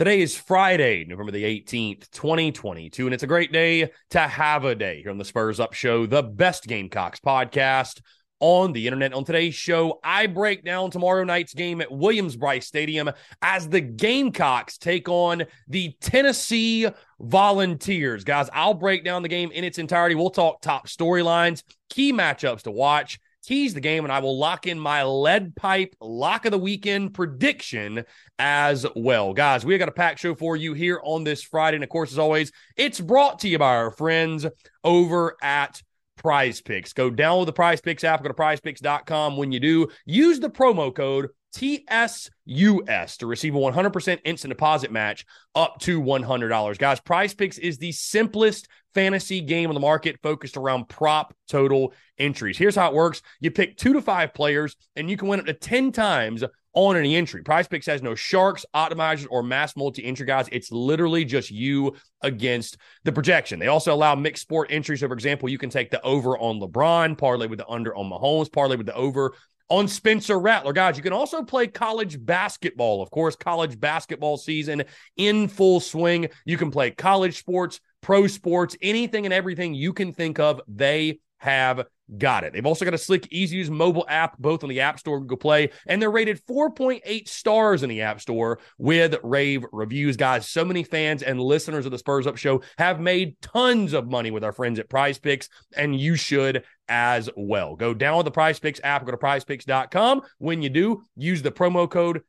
[0.00, 4.74] Today is Friday, November the 18th, 2022, and it's a great day to have a
[4.74, 8.00] day here on the Spurs Up Show, the best Gamecocks podcast
[8.38, 9.12] on the internet.
[9.12, 13.10] On today's show, I break down tomorrow night's game at Williams-Brice Stadium
[13.42, 16.88] as the Gamecocks take on the Tennessee
[17.20, 18.24] Volunteers.
[18.24, 20.14] Guys, I'll break down the game in its entirety.
[20.14, 23.20] We'll talk top storylines, key matchups to watch
[23.50, 27.14] tease the game, and I will lock in my lead pipe lock of the weekend
[27.14, 28.04] prediction
[28.38, 29.34] as well.
[29.34, 31.78] Guys, we got a packed show for you here on this Friday.
[31.78, 34.46] And of course, as always, it's brought to you by our friends
[34.84, 35.82] over at
[36.16, 36.92] Prize Picks.
[36.92, 39.36] Go download the Prize Picks app, go to prizepicks.com.
[39.36, 45.24] When you do, use the promo code TSUS to receive a 100% instant deposit match
[45.54, 46.78] up to $100.
[46.78, 51.92] Guys, Prize Picks is the simplest fantasy game on the market focused around prop total
[52.18, 52.58] entries.
[52.58, 55.46] Here's how it works you pick two to five players, and you can win up
[55.46, 57.42] to 10 times on any entry.
[57.42, 60.48] Prize Picks has no sharks, optimizers, or mass multi entry guys.
[60.52, 63.58] It's literally just you against the projection.
[63.58, 65.00] They also allow mixed sport entries.
[65.00, 68.08] So, for example, you can take the over on LeBron, parlay with the under on
[68.08, 69.34] Mahomes, parlay with the over
[69.70, 70.72] on Spencer Rattler.
[70.72, 73.00] Guys, you can also play college basketball.
[73.00, 74.82] Of course, college basketball season
[75.16, 76.28] in full swing.
[76.44, 80.60] You can play college sports, pro sports, anything and everything you can think of.
[80.68, 81.86] They have
[82.18, 82.52] got it.
[82.52, 85.16] They've also got a slick, easy to use mobile app, both on the App Store,
[85.16, 90.16] and Google Play, and they're rated 4.8 stars in the App Store with rave reviews.
[90.16, 94.08] Guys, so many fans and listeners of the Spurs Up Show have made tons of
[94.08, 97.76] money with our friends at Prize Picks, and you should as well.
[97.76, 100.22] Go download the Prize Picks app, go to prizepicks.com.
[100.38, 102.22] When you do, use the promo code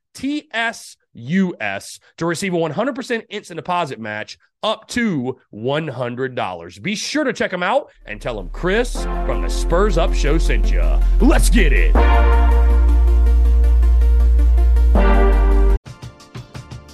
[1.16, 6.82] TSUS to receive a 100% instant deposit match up to $100.
[6.82, 10.38] Be sure to check them out and tell them Chris from the Spurs Up Show
[10.38, 10.84] sent you.
[11.20, 11.96] Let's get it.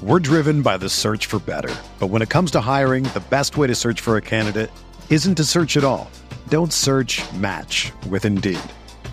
[0.02, 1.76] We're driven by the search for better.
[2.00, 4.72] But when it comes to hiring, the best way to search for a candidate
[5.10, 6.10] isn't to search at all.
[6.48, 8.60] Don't search match with Indeed.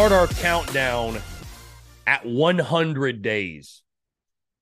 [0.00, 1.20] Start our countdown
[2.06, 3.82] at 100 days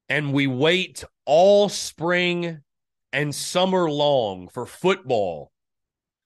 [0.09, 2.59] and we wait all spring
[3.13, 5.53] and summer long for football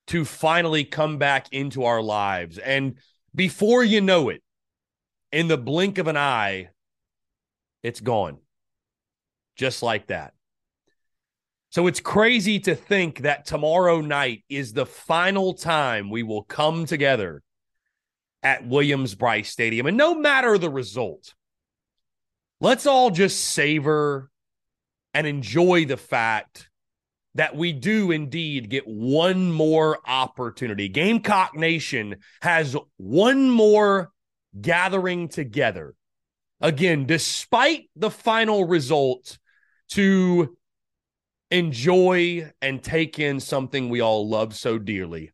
[0.06, 2.56] to finally come back into our lives.
[2.56, 2.96] And
[3.34, 4.42] before you know it,
[5.30, 6.70] in the blink of an eye,
[7.82, 8.38] it's gone.
[9.56, 10.32] Just like that.
[11.68, 16.86] So it's crazy to think that tomorrow night is the final time we will come
[16.86, 17.42] together
[18.42, 19.86] at Williams-Brice Stadium.
[19.86, 21.34] And no matter the result,
[22.60, 24.30] let's all just savor
[25.14, 26.68] and enjoy the fact
[27.34, 30.88] that we do indeed get one more opportunity.
[30.88, 34.10] Gamecock Nation has one more
[34.60, 35.94] gathering together.
[36.60, 39.38] Again, despite the final result,
[39.92, 40.56] to
[41.50, 45.32] enjoy and take in something we all love so dearly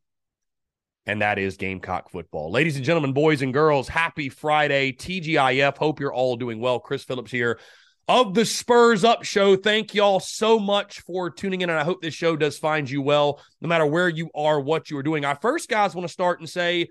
[1.08, 2.52] and that is Gamecock football.
[2.52, 4.92] Ladies and gentlemen, boys and girls, happy Friday.
[4.92, 5.78] TGIF.
[5.78, 6.78] Hope you're all doing well.
[6.78, 7.58] Chris Phillips here
[8.08, 9.56] of the Spurs Up Show.
[9.56, 13.00] Thank y'all so much for tuning in, and I hope this show does find you
[13.00, 15.24] well, no matter where you are, what you are doing.
[15.24, 16.88] I first, guys, want to start and say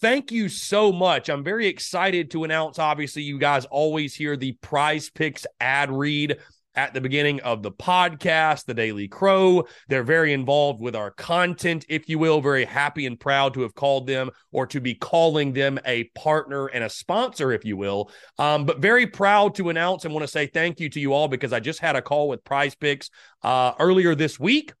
[0.00, 1.30] thank you so much.
[1.30, 2.80] I'm very excited to announce.
[2.80, 6.38] Obviously, you guys always hear the Prize Picks ad read
[6.74, 9.64] at the beginning of the podcast, the Daily Crow.
[9.88, 12.40] They're very involved with our content, if you will.
[12.40, 16.66] Very happy and proud to have called them or to be calling them a partner
[16.66, 18.10] and a sponsor, if you will.
[18.38, 21.28] Um, but very proud to announce and want to say thank you to you all
[21.28, 23.10] because I just had a call with Prize Picks
[23.42, 24.72] uh, earlier this week.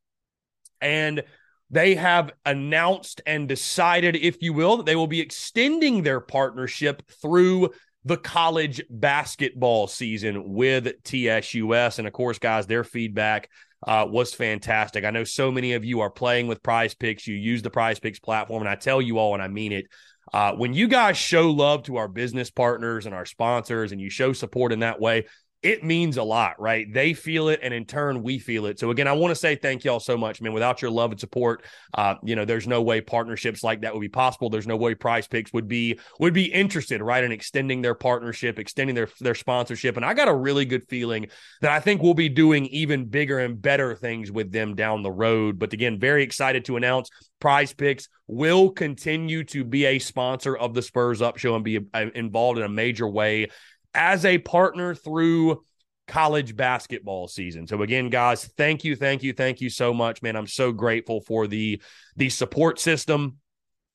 [0.80, 1.22] And
[1.70, 7.02] they have announced and decided, if you will, that they will be extending their partnership
[7.22, 7.70] through
[8.04, 11.98] the college basketball season with TSUS.
[11.98, 13.48] And of course, guys, their feedback
[13.86, 15.04] uh, was fantastic.
[15.04, 17.26] I know so many of you are playing with prize picks.
[17.26, 19.86] You use the prize picks platform, and I tell you all, and I mean it.
[20.32, 24.08] Uh, when you guys show love to our business partners and our sponsors and you
[24.08, 25.26] show support in that way,
[25.62, 26.92] it means a lot, right?
[26.92, 28.80] They feel it, and in turn, we feel it.
[28.80, 30.52] So again, I want to say thank y'all so much, man.
[30.52, 31.64] Without your love and support,
[31.94, 34.50] uh, you know, there's no way partnerships like that would be possible.
[34.50, 38.58] There's no way Prize Picks would be would be interested, right, in extending their partnership,
[38.58, 39.96] extending their their sponsorship.
[39.96, 41.28] And I got a really good feeling
[41.60, 45.12] that I think we'll be doing even bigger and better things with them down the
[45.12, 45.60] road.
[45.60, 47.08] But again, very excited to announce
[47.42, 51.80] Prize Picks will continue to be a sponsor of the Spurs Up Show and be
[51.92, 53.48] uh, involved in a major way
[53.94, 55.62] as a partner through
[56.08, 57.66] college basketball season.
[57.66, 60.36] So again, guys, thank you, thank you, thank you so much, man.
[60.36, 61.80] I'm so grateful for the
[62.16, 63.38] the support system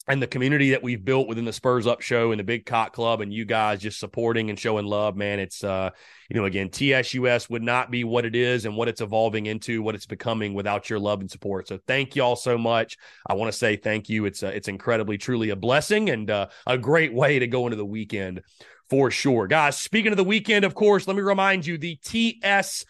[0.08, 2.94] and the community that we've built within the Spurs Up show and the Big Cock
[2.94, 5.40] Club and you guys just supporting and showing love, man.
[5.40, 5.90] It's uh,
[6.30, 9.82] you know, again, TSUS would not be what it is and what it's evolving into,
[9.82, 11.68] what it's becoming without your love and support.
[11.68, 12.98] So thank y'all so much.
[13.28, 14.26] I want to say thank you.
[14.26, 17.78] It's uh, it's incredibly, truly a blessing and uh, a great way to go into
[17.78, 18.42] the weekend
[18.90, 19.48] for sure.
[19.48, 22.86] Guys, speaking of the weekend, of course, let me remind you the TSUS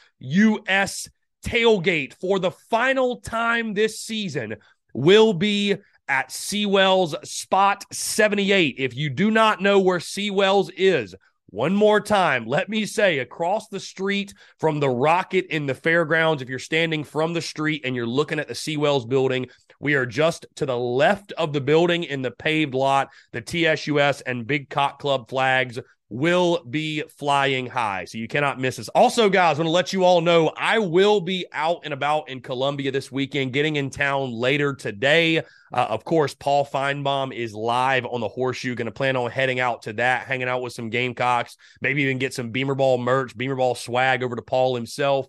[1.46, 4.56] tailgate for the final time this season
[4.94, 5.75] will be
[6.07, 8.75] at Seawells Spot 78.
[8.77, 11.15] If you do not know where Seawells is,
[11.50, 16.42] one more time, let me say across the street from the Rocket in the fairgrounds,
[16.42, 19.48] if you're standing from the street and you're looking at the Seawells building,
[19.80, 23.09] we are just to the left of the building in the paved lot.
[23.31, 28.06] The TSUS and Big Cock Club flags will be flying high.
[28.06, 28.88] So you cannot miss this.
[28.89, 32.30] Also, guys, I want to let you all know I will be out and about
[32.30, 35.39] in Columbia this weekend, getting in town later today.
[35.39, 35.42] Uh,
[35.89, 38.74] of course, Paul Finebaum is live on the horseshoe.
[38.75, 42.19] Going to plan on heading out to that, hanging out with some Gamecocks, maybe even
[42.19, 45.27] get some Beamer Ball merch, Beamer Ball swag over to Paul himself.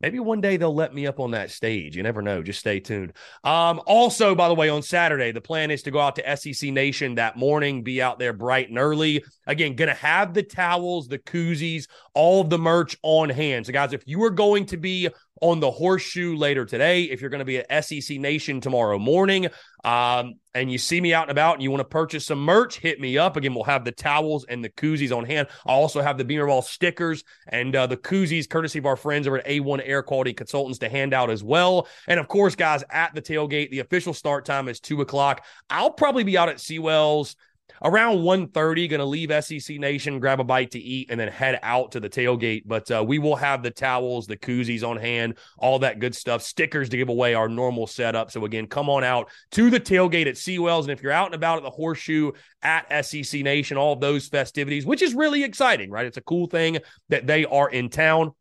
[0.00, 1.96] Maybe one day they'll let me up on that stage.
[1.96, 2.42] You never know.
[2.42, 3.12] Just stay tuned.
[3.44, 6.70] Um, also, by the way, on Saturday, the plan is to go out to SEC
[6.70, 9.22] Nation that morning, be out there bright and early.
[9.46, 13.66] Again, going to have the towels, the koozies, all of the merch on hand.
[13.66, 15.08] So, guys, if you are going to be
[15.40, 17.04] on the horseshoe later today.
[17.04, 19.48] If you're going to be at SEC Nation tomorrow morning
[19.84, 22.78] um, and you see me out and about and you want to purchase some merch,
[22.78, 23.36] hit me up.
[23.36, 25.48] Again, we'll have the towels and the koozies on hand.
[25.66, 29.26] I also have the Beamer Ball stickers and uh, the koozies, courtesy of our friends
[29.26, 31.88] over at A1 Air Quality Consultants, to hand out as well.
[32.06, 35.44] And of course, guys, at the tailgate, the official start time is two o'clock.
[35.70, 37.34] I'll probably be out at Seawells
[37.82, 41.58] around 1.30 going to leave sec nation grab a bite to eat and then head
[41.62, 42.62] out to the tailgate.
[42.66, 46.42] But uh, we will have the towels the koozies on hand all that good stuff
[46.42, 48.30] stickers to give away our normal setup.
[48.30, 51.34] So again come on out to the tailgate at seawells and if you're out and
[51.34, 56.06] about at the horseshoe at sec nation all those festivities which is really exciting right?
[56.06, 56.78] It's a cool thing
[57.08, 58.32] that they are in town.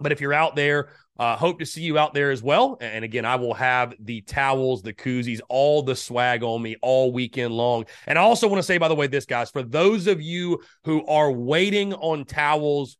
[0.00, 2.78] But if you're out there uh, hope to see you out there as well.
[2.80, 7.12] And again, I will have the towels, the koozies, all the swag on me all
[7.12, 7.86] weekend long.
[8.06, 10.60] And I also want to say, by the way, this, guys, for those of you
[10.84, 12.96] who are waiting on towels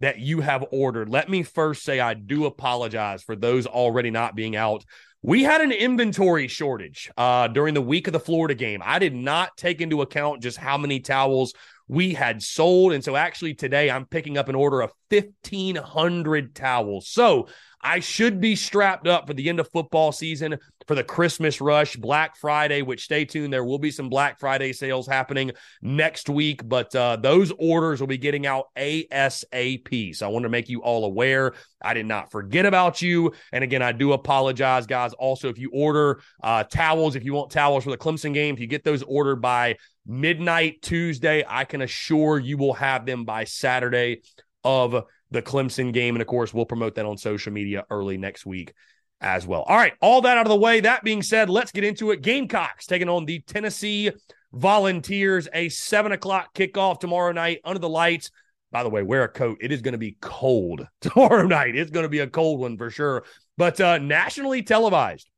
[0.00, 4.34] that you have ordered, let me first say I do apologize for those already not
[4.34, 4.84] being out.
[5.22, 8.82] We had an inventory shortage uh, during the week of the Florida game.
[8.82, 11.52] I did not take into account just how many towels
[11.90, 12.92] we had sold.
[12.92, 17.08] And so actually today I'm picking up an order of 1,500 towels.
[17.08, 17.48] So
[17.82, 21.96] I should be strapped up for the end of football season, for the Christmas rush,
[21.96, 23.52] Black Friday, which stay tuned.
[23.52, 28.06] There will be some Black Friday sales happening next week, but uh, those orders will
[28.06, 30.14] be getting out ASAP.
[30.14, 31.54] So I want to make you all aware.
[31.82, 33.32] I did not forget about you.
[33.52, 35.12] And again, I do apologize, guys.
[35.14, 38.60] Also, if you order uh, towels, if you want towels for the Clemson game, if
[38.60, 39.76] you get those ordered by
[40.10, 41.44] midnight Tuesday.
[41.48, 44.22] I can assure you will have them by Saturday
[44.64, 46.16] of the Clemson game.
[46.16, 48.74] And of course, we'll promote that on social media early next week
[49.20, 49.62] as well.
[49.62, 50.80] All right, all that out of the way.
[50.80, 52.22] That being said, let's get into it.
[52.22, 54.10] Gamecocks taking on the Tennessee
[54.52, 58.32] Volunteers, a seven o'clock kickoff tomorrow night under the lights
[58.72, 59.58] By the way, wear a coat.
[59.60, 61.76] It is going to be cold tomorrow night.
[61.76, 63.24] It's going to be a cold one for sure.
[63.56, 65.30] But uh, nationally televised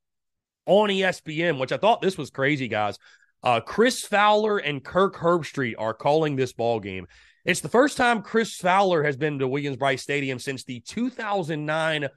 [0.65, 2.99] on ESPN, which I thought this was crazy, guys.
[3.43, 7.07] Uh, Chris Fowler and Kirk Herbstreit are calling this ball game.
[7.45, 12.09] It's the first time Chris Fowler has been to Williams-Brice Stadium since the 2009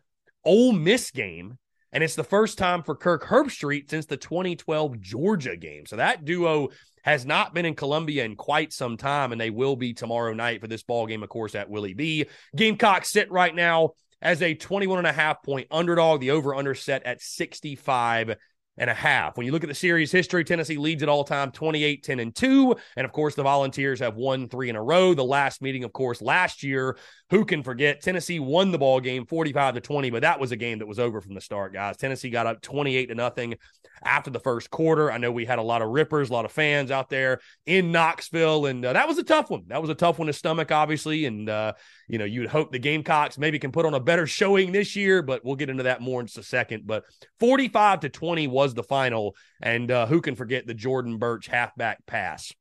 [0.43, 1.57] Ole Miss game.
[1.91, 5.85] And it's the first time for Kirk Herbstreit since the 2012 Georgia game.
[5.85, 6.69] So that duo
[7.03, 10.59] has not been in Columbia in quite some time, and they will be tomorrow night
[10.59, 12.25] for this ball game, of course, at Willie B.
[12.55, 13.91] Gamecocks sit right now
[14.21, 16.19] as a 21 and a half point underdog.
[16.19, 18.35] The over under set at 65
[18.77, 19.37] and a half.
[19.37, 22.35] When you look at the series history, Tennessee leads at all time 28 10 and
[22.35, 22.75] 2.
[22.97, 25.13] And of course, the Volunteers have won three in a row.
[25.13, 26.97] The last meeting, of course, last year,
[27.29, 28.01] who can forget?
[28.01, 30.99] Tennessee won the ball game 45 to 20, but that was a game that was
[30.99, 31.97] over from the start, guys.
[31.97, 33.55] Tennessee got up 28 to nothing
[34.03, 35.11] after the first quarter.
[35.11, 37.91] I know we had a lot of rippers, a lot of fans out there in
[37.91, 39.63] Knoxville, and uh, that was a tough one.
[39.67, 41.25] That was a tough one to stomach, obviously.
[41.25, 41.73] And, uh,
[42.07, 45.21] you know, you'd hope the Gamecocks maybe can put on a better showing this year,
[45.21, 46.85] but we'll get into that more in just a second.
[46.85, 47.05] But
[47.39, 49.35] 45 to 20 was the final.
[49.61, 52.53] And uh, who can forget the Jordan Burch halfback pass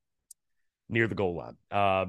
[0.88, 1.56] near the goal line?
[1.70, 2.06] Uh,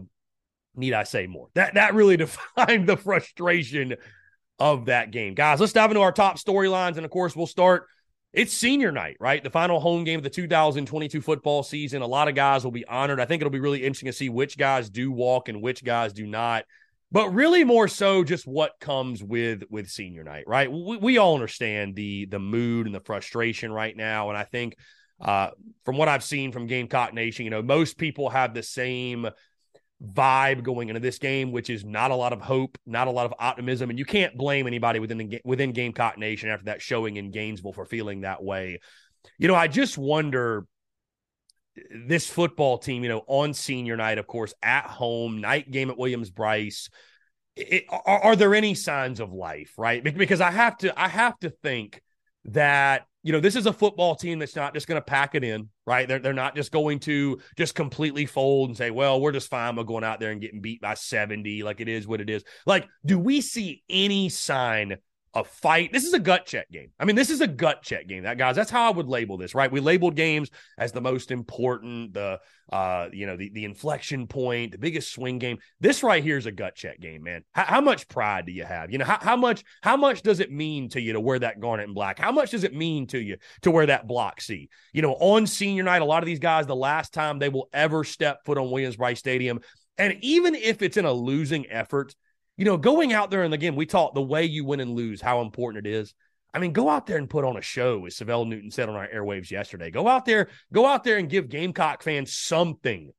[0.76, 1.48] need I say more?
[1.54, 3.96] That, that really defined the frustration
[4.60, 5.34] of that game.
[5.34, 6.98] Guys, let's dive into our top storylines.
[6.98, 7.88] And of course, we'll start
[8.36, 9.42] it's senior night, right?
[9.42, 12.02] The final home game of the 2022 football season.
[12.02, 13.22] A lot of guys will be honored.
[13.22, 16.12] I think it'll be really interesting to see which guys do walk and which guys
[16.12, 16.66] do not.
[17.12, 20.72] But really, more so, just what comes with with senior night, right?
[20.72, 24.76] We, we all understand the the mood and the frustration right now, and I think
[25.22, 25.52] uh,
[25.86, 29.30] from what I've seen from Gamecock Nation, you know, most people have the same
[30.04, 33.26] vibe going into this game, which is not a lot of hope, not a lot
[33.26, 37.18] of optimism, and you can't blame anybody within the within Gamecock Nation after that showing
[37.18, 38.80] in Gainesville for feeling that way.
[39.38, 40.68] You know, I just wonder
[41.94, 45.98] this football team, you know, on senior night, of course, at home, night game at
[45.98, 46.90] Williams Brice.
[47.90, 50.04] Are, are there any signs of life, right?
[50.04, 52.02] Because I have to, I have to think
[52.46, 55.44] that you know, this is a football team that's not just going to pack it
[55.44, 56.08] in, right?
[56.08, 59.76] They're, they're not just going to just completely fold and say, well, we're just fine
[59.76, 61.64] with going out there and getting beat by 70.
[61.64, 62.44] Like it is what it is.
[62.68, 64.98] Like, do we see any sign
[65.36, 65.92] a fight.
[65.92, 66.92] This is a gut check game.
[66.98, 68.24] I mean, this is a gut check game.
[68.24, 69.72] That guys, that's how I would label this, right?
[69.72, 72.40] We labeled games as the most important, the
[72.72, 75.58] uh, you know, the the inflection point, the biggest swing game.
[75.82, 77.44] This right here is a gut check game, man.
[77.52, 78.92] How, how much pride do you have?
[78.92, 81.60] You know, how, how much how much does it mean to you to wear that
[81.60, 82.18] garnet and black?
[82.18, 84.70] How much does it mean to you to wear that block C?
[84.94, 87.70] You know, on senior night, a lot of these guys, the last time they will
[87.74, 89.60] ever step foot on Williams-Brice Stadium,
[89.98, 92.16] and even if it's in a losing effort,
[92.58, 95.22] you know, going out there and again, we talk the way you win and lose,
[95.22, 96.14] how important it is.
[96.54, 98.96] I mean, go out there and put on a show, as Savell Newton said on
[98.96, 99.92] our airwaves yesterday.
[99.92, 103.12] Go out there, go out there and give Gamecock fans something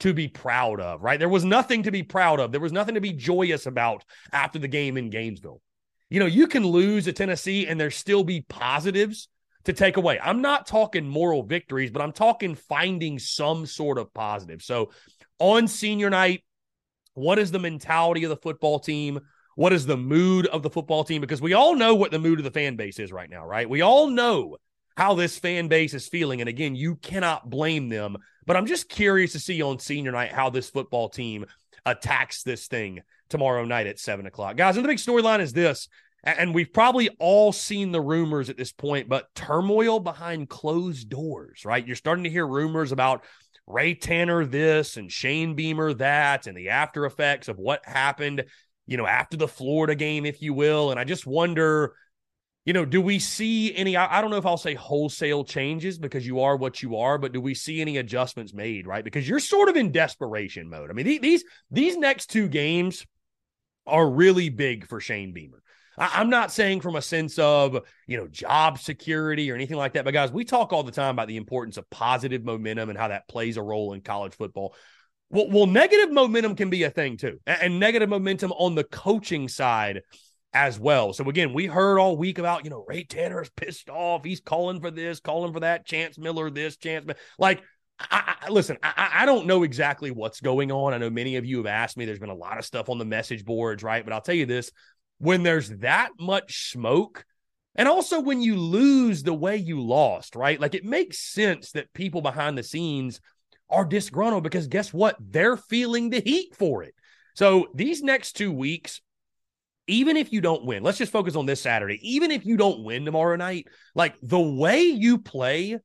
[0.00, 1.18] to be proud of, right?
[1.18, 2.50] There was nothing to be proud of.
[2.50, 5.60] There was nothing to be joyous about after the game in Gainesville.
[6.08, 9.28] You know, you can lose at Tennessee and there still be positives
[9.64, 10.18] to take away.
[10.18, 14.62] I'm not talking moral victories, but I'm talking finding some sort of positive.
[14.62, 14.92] So
[15.38, 16.42] on senior night,
[17.18, 19.20] what is the mentality of the football team?
[19.56, 21.20] What is the mood of the football team?
[21.20, 23.68] Because we all know what the mood of the fan base is right now, right?
[23.68, 24.56] We all know
[24.96, 26.40] how this fan base is feeling.
[26.40, 28.16] And again, you cannot blame them.
[28.46, 31.46] But I'm just curious to see on senior night how this football team
[31.84, 34.56] attacks this thing tomorrow night at seven o'clock.
[34.56, 35.88] Guys, and the big storyline is this.
[36.24, 41.64] And we've probably all seen the rumors at this point, but turmoil behind closed doors,
[41.64, 41.86] right?
[41.86, 43.22] You're starting to hear rumors about
[43.68, 48.44] Ray Tanner this and Shane Beamer that and the after effects of what happened,
[48.86, 50.90] you know, after the Florida game, if you will.
[50.90, 51.94] And I just wonder,
[52.64, 56.26] you know, do we see any, I, don't know if I'll say wholesale changes because
[56.26, 59.04] you are what you are, but do we see any adjustments made, right?
[59.04, 60.88] Because you're sort of in desperation mode.
[60.88, 63.06] I mean, these, these next two games
[63.86, 65.62] are really big for Shane Beamer.
[65.98, 69.94] I, am not saying from a sense of, you know, job security or anything like
[69.94, 70.04] that.
[70.04, 73.08] But guys, we talk all the time about the importance of positive momentum and how
[73.08, 74.74] that plays a role in college football.
[75.30, 78.84] Well, well negative momentum can be a thing too, and, and negative momentum on the
[78.84, 80.02] coaching side
[80.54, 81.12] as well.
[81.12, 84.24] So again, we heard all week about, you know, Ray Tanner is pissed off.
[84.24, 85.84] He's calling for this, calling for that.
[85.84, 87.06] Chance Miller, this, Chance.
[87.38, 87.62] Like,
[88.00, 90.94] I, I, listen, I, I, don't know exactly what's going on.
[90.94, 92.04] I know many of you have asked me.
[92.04, 94.04] There's been a lot of stuff on the message boards, right?
[94.04, 94.70] But I'll tell you this:
[95.18, 97.24] when there's that much smoke,
[97.74, 100.60] and also when you lose the way you lost, right?
[100.60, 103.20] Like it makes sense that people behind the scenes
[103.70, 105.16] are disgruntled because guess what?
[105.20, 106.94] They're feeling the heat for it.
[107.34, 109.00] So these next two weeks,
[109.86, 111.98] even if you don't win, let's just focus on this Saturday.
[112.02, 115.78] Even if you don't win tomorrow night, like the way you play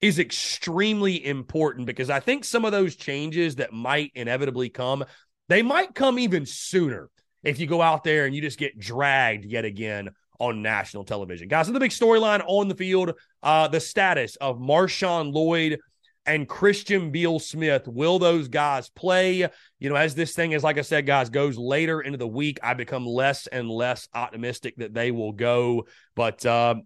[0.00, 5.04] is extremely important because I think some of those changes that might inevitably come,
[5.48, 7.10] They might come even sooner
[7.44, 10.10] if you go out there and you just get dragged yet again
[10.40, 11.48] on national television.
[11.48, 15.78] Guys, the big storyline on the field, uh, the status of Marshawn Lloyd
[16.26, 17.86] and Christian Beal Smith.
[17.86, 19.48] Will those guys play?
[19.78, 22.58] You know, as this thing is, like I said, guys, goes later into the week,
[22.62, 25.86] I become less and less optimistic that they will go.
[26.16, 26.76] But, uh,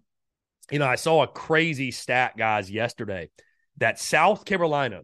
[0.69, 3.29] you know, I saw a crazy stat, guys, yesterday
[3.77, 5.01] that South Carolina,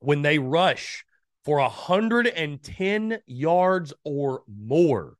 [0.00, 1.05] when they rush
[1.46, 5.16] for 110 yards or more,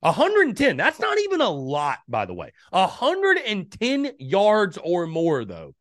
[0.00, 2.52] 110, that's not even a lot, by the way.
[2.70, 5.74] 110 yards or more, though.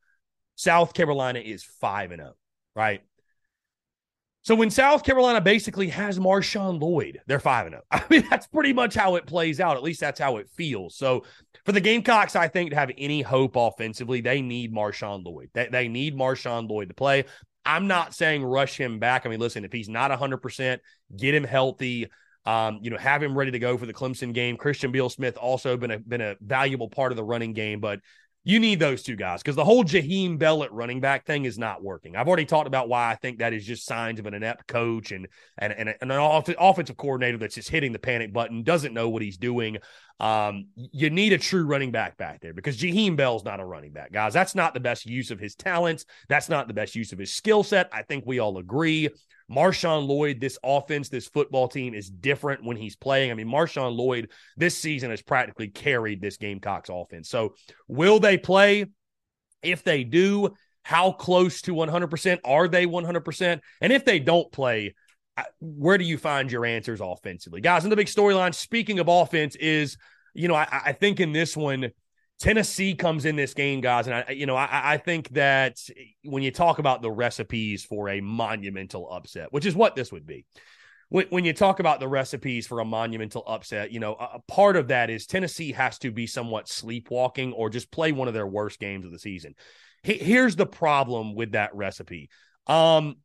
[0.55, 2.33] South Carolina is 5 and 0,
[2.75, 3.01] right?
[4.41, 7.81] So when South Carolina basically has Marshawn Lloyd, they're 5 0.
[7.91, 9.77] I mean, that's pretty much how it plays out.
[9.77, 10.95] At least that's how it feels.
[10.95, 11.25] So
[11.63, 15.49] for the Gamecocks, I think to have any hope offensively, they need Marshawn Lloyd.
[15.53, 17.25] They, they need Marshawn Lloyd to play.
[17.65, 19.25] I'm not saying rush him back.
[19.25, 20.79] I mean, listen, if he's not 100%,
[21.15, 22.07] get him healthy.
[22.45, 24.55] Um, you know, have him ready to go for the Clemson game.
[24.55, 27.99] Christian Beal Smith also been a been a valuable part of the running game, but
[28.47, 31.57] you need those two guys because the whole Jaheim Bell at running back thing is
[31.57, 32.15] not working.
[32.15, 35.11] I've already talked about why I think that is just signs of an inept coach
[35.11, 39.09] and and, and, an off- offensive coordinator that's just hitting the panic button, doesn't know
[39.09, 39.77] what he's doing.
[40.19, 43.91] Um, you need a true running back back there because Jaheim Bell's not a running
[43.91, 44.33] back, guys.
[44.33, 46.05] That's not the best use of his talents.
[46.29, 47.89] That's not the best use of his skill set.
[47.91, 49.09] I think we all agree.
[49.51, 53.31] Marshawn Lloyd, this offense, this football team is different when he's playing.
[53.31, 57.29] I mean, Marshawn Lloyd this season has practically carried this Gamecocks offense.
[57.29, 57.55] So,
[57.87, 58.85] will they play?
[59.61, 63.59] If they do, how close to 100% are they 100%?
[63.81, 64.93] And if they don't play,
[65.59, 67.61] where do you find your answers offensively?
[67.61, 69.97] Guys, in the big storyline, speaking of offense, is,
[70.33, 71.91] you know, I, I think in this one,
[72.39, 75.79] Tennessee comes in this game, guys, and I, you know, I, I, think that
[76.25, 80.27] when you talk about the recipes for a monumental upset, which is what this would
[80.27, 80.45] be,
[81.09, 84.39] when, when you talk about the recipes for a monumental upset, you know, a, a
[84.49, 88.33] part of that is Tennessee has to be somewhat sleepwalking or just play one of
[88.33, 89.55] their worst games of the season.
[90.03, 92.29] here's the problem with that recipe.
[92.67, 93.15] Um,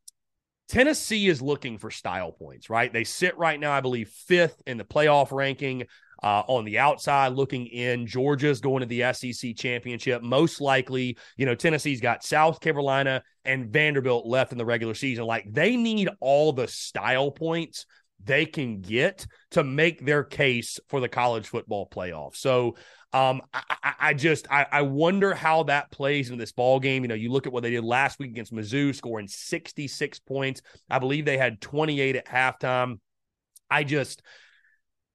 [0.71, 2.93] Tennessee is looking for style points, right?
[2.93, 5.87] They sit right now, I believe, fifth in the playoff ranking.
[6.23, 10.23] Uh, on the outside, looking in, Georgia's going to the SEC championship.
[10.23, 15.25] Most likely, you know, Tennessee's got South Carolina and Vanderbilt left in the regular season.
[15.25, 17.87] Like they need all the style points
[18.25, 22.37] they can get to make their case for the college football playoff.
[22.37, 22.77] So
[23.13, 27.03] um, I, I, just I, I, wonder how that plays in this ball game.
[27.03, 30.63] You know, you look at what they did last week against Mizzou, scoring 66 points.
[30.89, 33.01] I believe they had 28 at halftime.
[33.69, 34.23] I just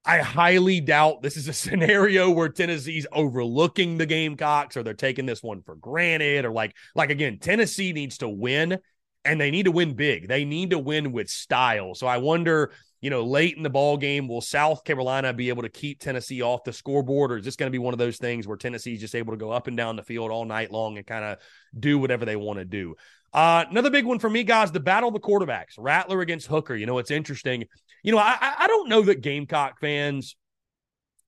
[0.06, 5.26] I highly doubt this is a scenario where Tennessee's overlooking the Gamecocks or they're taking
[5.26, 8.78] this one for granted or like like again, Tennessee needs to win
[9.24, 10.28] and they need to win big.
[10.28, 11.94] They need to win with style.
[11.94, 15.62] So I wonder you know, late in the ball game, will South Carolina be able
[15.62, 18.16] to keep Tennessee off the scoreboard, or is this going to be one of those
[18.16, 20.96] things where Tennessee's just able to go up and down the field all night long
[20.96, 21.38] and kind of
[21.78, 22.96] do whatever they want to do?
[23.36, 26.74] Uh, another big one for me, guys, the battle of the quarterbacks, Rattler against Hooker.
[26.74, 27.66] You know, it's interesting.
[28.02, 30.36] You know, I, I don't know that Gamecock fans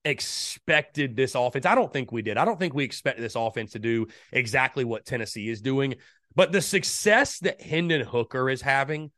[0.03, 1.67] expected this offense.
[1.67, 2.35] I don't think we did.
[2.37, 5.95] I don't think we expected this offense to do exactly what Tennessee is doing.
[6.33, 9.11] But the success that Hendon Hooker is having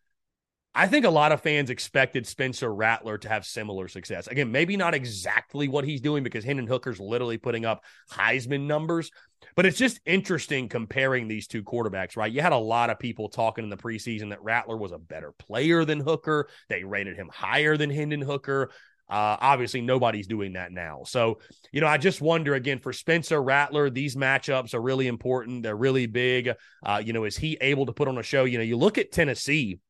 [0.74, 4.28] I think a lot of fans expected Spencer Rattler to have similar success.
[4.28, 9.12] Again, maybe not exactly what he's doing because Hendon Hooker's literally putting up Heisman numbers,
[9.56, 12.32] but it's just interesting comparing these two quarterbacks, right?
[12.32, 15.34] You had a lot of people talking in the preseason that Rattler was a better
[15.38, 16.48] player than Hooker.
[16.70, 18.72] They rated him higher than Hendon Hooker.
[19.10, 21.02] Uh, obviously, nobody's doing that now.
[21.06, 21.40] So,
[21.74, 25.64] you know, I just wonder again for Spencer Rattler, these matchups are really important.
[25.64, 26.52] They're really big.
[26.82, 28.46] Uh, you know, is he able to put on a show?
[28.46, 29.82] You know, you look at Tennessee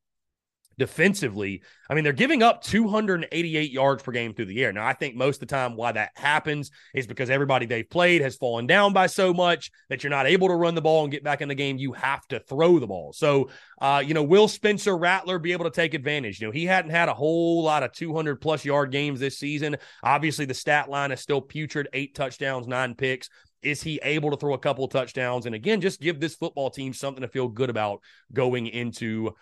[0.78, 1.62] defensively.
[1.88, 4.72] I mean, they're giving up 288 yards per game through the air.
[4.72, 8.22] Now, I think most of the time why that happens is because everybody they've played
[8.22, 11.12] has fallen down by so much that you're not able to run the ball and
[11.12, 11.76] get back in the game.
[11.76, 13.12] You have to throw the ball.
[13.12, 16.40] So, uh, you know, will Spencer Rattler be able to take advantage?
[16.40, 19.76] You know, he hadn't had a whole lot of 200 plus yard games this season.
[20.02, 23.28] Obviously, the stat line is still putrid eight touchdowns, nine picks.
[23.62, 25.46] Is he able to throw a couple touchdowns?
[25.46, 28.00] And again, just give this football team something to feel good about
[28.32, 29.34] going into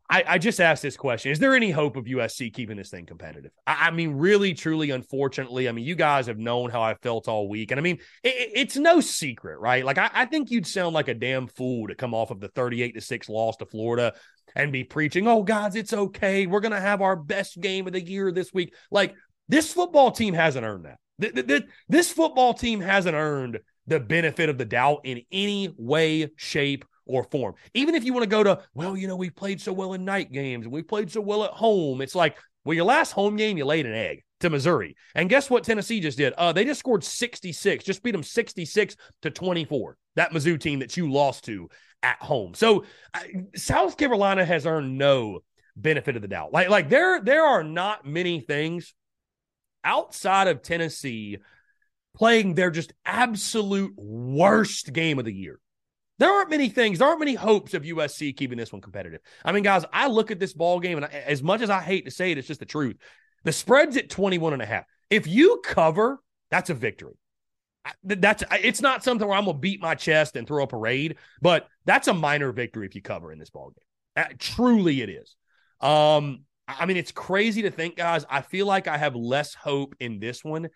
[0.10, 1.32] I, I, just asked this question.
[1.32, 3.52] Is there any hope of USC keeping this thing competitive?
[3.68, 7.28] I, I, mean, really, truly, unfortunately, I mean, you guys have known how I felt
[7.28, 7.72] all week.
[7.72, 9.86] And I mean, it, it's no secret, right?
[9.86, 12.48] Like, I, I, think you'd sound like a damn fool to come off of the
[12.50, 14.14] 38 to 6 loss to Florida
[14.56, 16.48] and be preaching, oh, guys, it's okay.
[16.48, 18.74] We're going to have our best game of the year this week.
[18.90, 19.14] Like,
[19.48, 21.66] this football team hasn't earned that.
[21.90, 27.24] This football team hasn't earned the benefit of the doubt in any way, shape, or
[27.24, 27.56] form.
[27.74, 30.06] Even if you want to go to, well, you know, we played so well in
[30.06, 32.02] night games and we played so well at home.
[32.02, 34.96] It's like, well, your last home game, you laid an egg to Missouri.
[35.16, 36.34] And guess what Tennessee just did?
[36.34, 39.98] Uh, they just scored 66, just beat them 66 to 24.
[40.16, 41.70] That Mizzou team that you lost to
[42.04, 42.54] at home.
[42.54, 43.22] So uh,
[43.56, 45.40] South Carolina has earned no
[45.76, 46.54] benefit of the doubt.
[46.54, 48.94] Like, like there, there are not many things
[49.84, 51.40] outside of Tennessee
[52.16, 55.60] playing their just absolute worst game of the year
[56.20, 59.22] there aren't many things, there aren't many hopes of USC keeping this one competitive.
[59.44, 61.80] I mean, guys, I look at this ball game, and I, as much as I
[61.80, 62.98] hate to say it, it's just the truth.
[63.46, 64.84] The spread's at 21 and a half.
[65.10, 67.16] If you cover, that's a victory.
[68.04, 71.68] That's it's not something where I'm gonna beat my chest and throw a parade, but
[71.86, 74.26] that's a minor victory if you cover in this ball game.
[74.26, 75.36] Uh, truly, it is.
[75.80, 78.26] Um, I mean, it's crazy to think, guys.
[78.30, 80.70] I feel like I have less hope in this one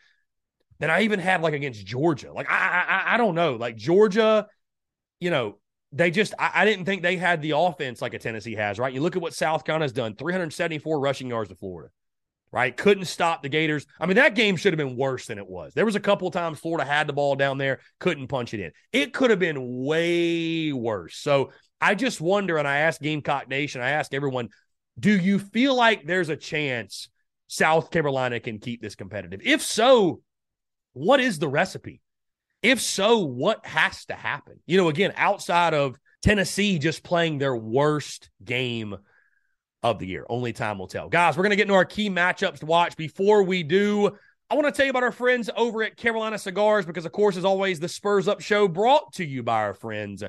[0.80, 2.34] than I even had like against Georgia.
[2.34, 2.56] Like I,
[2.88, 3.56] I, I don't know.
[3.56, 4.48] Like Georgia,
[5.24, 5.58] you know,
[5.94, 8.94] they just I, I, didn't think they had the offense like a Tennessee has, right?
[8.94, 11.92] You look at what South Carolina's done, 374 rushing yards to Florida,
[12.52, 12.76] right?
[12.76, 13.86] Couldn't stop the Gators.
[14.00, 15.74] I mean, that game should have been worse than it was.
[15.74, 18.60] There was a couple of times Florida had the ball down there, couldn't punch it
[18.60, 18.72] in.
[18.92, 21.16] It could have been way worse.
[21.16, 24.50] So I just wonder, and I asked Gamecock Nation, I asked everyone,
[25.00, 27.08] do you feel like there's a chance
[27.48, 29.40] South Carolina can keep this competitive?
[29.44, 30.22] If so,
[30.94, 32.02] what is the recipe?
[32.64, 34.60] If so, what has to happen?
[34.66, 38.96] You know, again, outside of Tennessee just playing their worst game
[39.84, 40.26] of the year.
[40.30, 41.10] Only time will tell.
[41.10, 42.96] Guys, we're going to get into our key matchups to watch.
[42.96, 44.12] Before we do,
[44.50, 47.36] I want to tell you about our friends over at Carolina Cigars because, of course,
[47.36, 50.24] as always, the Spurs Up Show brought to you by our friends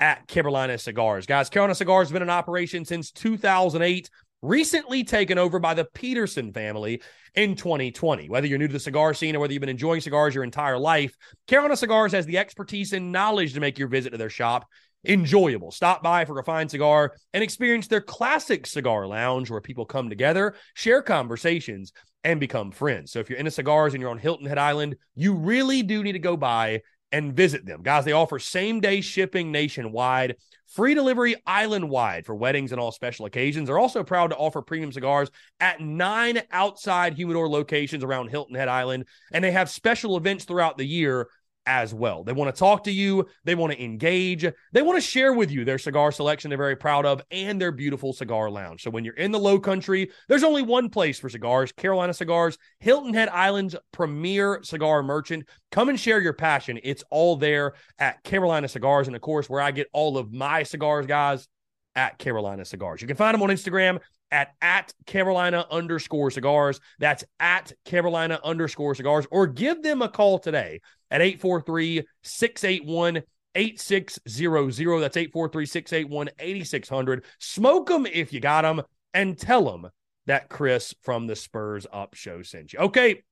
[0.00, 1.24] at Carolina Cigars.
[1.24, 4.10] Guys, Carolina Cigars has been in operation since 2008
[4.42, 7.02] recently taken over by the Peterson family
[7.34, 8.28] in 2020.
[8.28, 10.78] Whether you're new to the cigar scene or whether you've been enjoying cigars your entire
[10.78, 11.14] life,
[11.46, 14.66] Carolina Cigars has the expertise and knowledge to make your visit to their shop
[15.06, 15.70] enjoyable.
[15.70, 20.08] Stop by for a fine cigar and experience their classic cigar lounge where people come
[20.08, 21.92] together, share conversations,
[22.24, 23.12] and become friends.
[23.12, 26.12] So if you're into cigars and you're on Hilton Head Island, you really do need
[26.12, 27.82] to go by and visit them.
[27.82, 32.92] Guys, they offer same day shipping nationwide, free delivery island wide for weddings and all
[32.92, 33.68] special occasions.
[33.68, 38.68] They're also proud to offer premium cigars at nine outside humidor locations around Hilton Head
[38.68, 39.06] Island.
[39.32, 41.28] And they have special events throughout the year
[41.66, 42.24] as well.
[42.24, 45.50] They want to talk to you, they want to engage, they want to share with
[45.50, 48.82] you their cigar selection they're very proud of and their beautiful cigar lounge.
[48.82, 52.56] So when you're in the low country, there's only one place for cigars, Carolina Cigars,
[52.80, 55.48] Hilton Head Island's premier cigar merchant.
[55.72, 56.78] Come and share your passion.
[56.82, 60.62] It's all there at Carolina Cigars and of course where I get all of my
[60.62, 61.48] cigars guys
[61.96, 63.00] at Carolina Cigars.
[63.00, 64.00] You can find them on Instagram
[64.30, 66.80] at at Carolina underscore cigars.
[66.98, 73.22] That's at Carolina underscore cigars, or give them a call today at 843 681
[73.54, 75.00] 8600.
[75.00, 77.24] That's 843 681 8600.
[77.38, 78.82] Smoke them if you got them
[79.14, 79.90] and tell them
[80.26, 82.80] that Chris from the Spurs Up Show sent you.
[82.80, 83.22] Okay,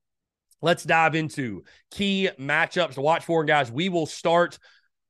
[0.63, 3.45] let's dive into key matchups to watch for.
[3.45, 4.59] Guys, we will start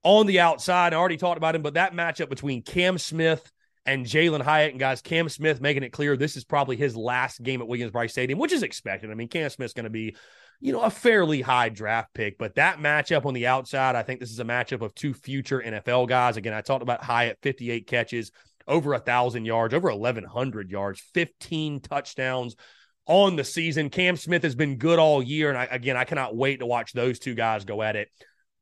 [0.03, 0.93] on the outside.
[0.93, 3.51] I already talked about him, but that matchup between Cam Smith
[3.87, 4.71] and Jalen Hyatt.
[4.71, 8.13] And guys, Cam Smith making it clear this is probably his last game at Williams-Brice
[8.13, 9.11] Stadium, which is expected.
[9.11, 10.17] I mean, Cam Smith's going to be,
[10.61, 14.21] you know, a fairly high draft pick, but that matchup on the outside, I think
[14.21, 16.37] this is a matchup of two future NFL guys.
[16.37, 18.31] Again, I talked about Hyatt, 58 catches,
[18.67, 22.57] over a thousand yards, over 1,100 yards, 15 touchdowns
[23.07, 23.91] on the season.
[23.91, 25.51] Cam Smith has been good all year.
[25.51, 28.09] And I, again, I cannot wait to watch those two guys go at it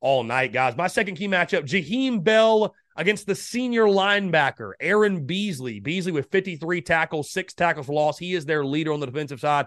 [0.01, 0.77] all night, guys.
[0.77, 5.81] My second key matchup, Jaheim Bell against the senior linebacker, Aaron Beasley.
[5.81, 8.19] Beasley with 53 tackles, six tackles for loss.
[8.19, 9.67] He is their leader on the defensive side.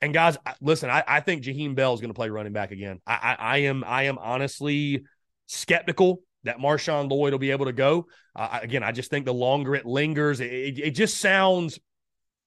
[0.00, 3.00] And guys, listen, I, I think Jaheim Bell is going to play running back again.
[3.06, 5.04] I, I, I, am I am honestly
[5.46, 8.06] skeptical that Marshawn Lloyd will be able to go.
[8.34, 11.78] Uh, again, I just think the longer it lingers, it, it, it just sounds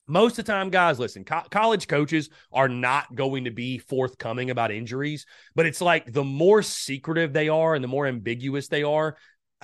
[0.07, 4.49] most of the time, guys, listen, co- college coaches are not going to be forthcoming
[4.49, 8.83] about injuries, but it's like the more secretive they are and the more ambiguous they
[8.83, 9.15] are,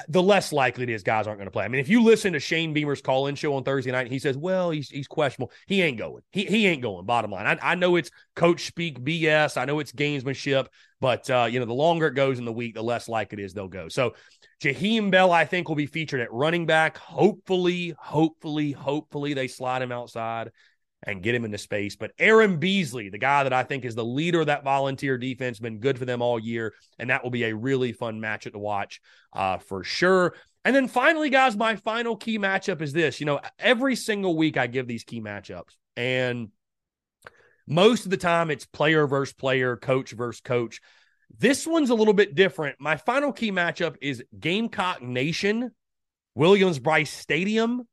[0.07, 1.65] the less likely it is guys aren't going to play.
[1.65, 4.19] I mean, if you listen to Shane Beamer's call in show on Thursday night, he
[4.19, 5.51] says, well, he's, he's questionable.
[5.67, 6.23] He ain't going.
[6.31, 7.45] He, he ain't going, bottom line.
[7.45, 9.57] I, I know it's coach speak BS.
[9.57, 10.67] I know it's gamesmanship,
[11.01, 13.45] but, uh, you know, the longer it goes in the week, the less likely it
[13.45, 13.89] is they'll go.
[13.89, 14.13] So
[14.61, 16.97] Jaheim Bell, I think, will be featured at running back.
[16.97, 20.51] Hopefully, hopefully, hopefully they slide him outside
[21.03, 21.95] and get him into space.
[21.95, 25.59] But Aaron Beasley, the guy that I think is the leader of that volunteer defense,
[25.59, 26.73] been good for them all year.
[26.97, 29.01] And that will be a really fun matchup to watch
[29.33, 30.35] uh, for sure.
[30.65, 33.19] And then finally, guys, my final key matchup is this.
[33.19, 35.77] You know, every single week I give these key matchups.
[35.95, 36.49] And
[37.65, 40.81] most of the time it's player versus player, coach versus coach.
[41.37, 42.77] This one's a little bit different.
[42.79, 45.71] My final key matchup is Gamecock Nation,
[46.35, 47.87] Williams Brice Stadium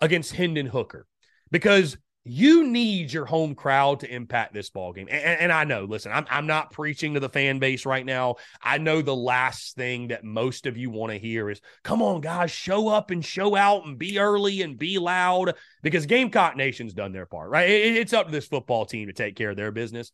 [0.00, 1.06] against Hendon Hooker.
[1.50, 5.08] Because you need your home crowd to impact this ball game.
[5.10, 8.36] And, and, I know, listen, I'm, I'm not preaching to the fan base right now.
[8.62, 12.20] I know the last thing that most of you want to hear is, come on,
[12.20, 16.94] guys, show up and show out and be early and be loud because Gamecock Nation's
[16.94, 17.70] done their part, right?
[17.70, 20.10] It, it's up to this football team to take care of their business.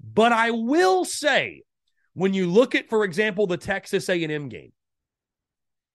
[0.00, 1.62] But I will say,
[2.14, 4.72] when you look at, for example, the Texas A&M game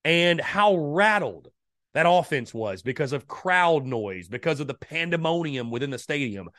[0.04, 1.51] and how rattled
[1.94, 6.50] that offense was because of crowd noise, because of the pandemonium within the stadium.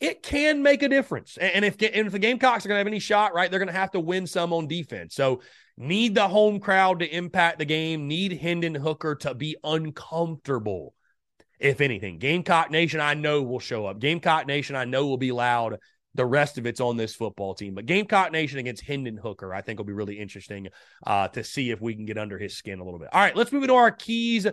[0.00, 1.36] It can make a difference.
[1.36, 3.68] And if, and if the Gamecocks are going to have any shot, right, they're going
[3.68, 5.14] to have to win some on defense.
[5.14, 5.42] So,
[5.76, 10.94] need the home crowd to impact the game, need Hendon Hooker to be uncomfortable.
[11.58, 14.00] If anything, Gamecock Nation, I know will show up.
[14.00, 15.78] Gamecock Nation, I know will be loud.
[16.14, 17.74] The rest of it's on this football team.
[17.74, 20.68] But Gamecock Nation against Hendon Hooker, I think will be really interesting
[21.06, 23.08] uh, to see if we can get under his skin a little bit.
[23.12, 24.46] All right, let's move into our keys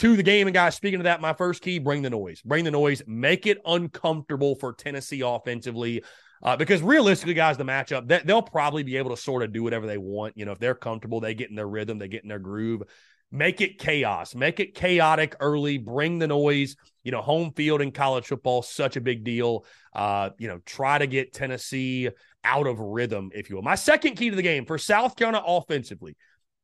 [0.00, 0.46] to the game.
[0.46, 2.40] And guys, speaking of that, my first key bring the noise.
[2.40, 3.02] Bring the noise.
[3.06, 6.02] Make it uncomfortable for Tennessee offensively.
[6.42, 9.62] Uh, because realistically, guys, the matchup, they, they'll probably be able to sort of do
[9.62, 10.38] whatever they want.
[10.38, 12.82] You know, if they're comfortable, they get in their rhythm, they get in their groove.
[13.30, 16.76] Make it chaos, make it chaotic early, bring the noise.
[17.04, 19.66] You know, home field in college football, such a big deal.
[19.94, 22.08] Uh, you know, try to get Tennessee
[22.42, 23.62] out of rhythm, if you will.
[23.62, 26.16] My second key to the game for South Carolina offensively,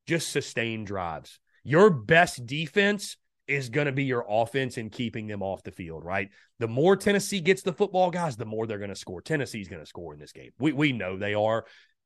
[0.07, 1.38] just sustain drives.
[1.64, 3.18] Your best defense
[3.49, 6.31] is going to be your offense in keeping them off the field, right?
[6.59, 9.21] The more Tennessee gets the football, guys, the more they're going to score.
[9.21, 10.51] Tennessee's going to score in this game.
[10.59, 11.65] We, we know they are.